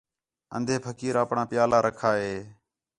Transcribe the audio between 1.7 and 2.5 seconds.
رکھا ہِے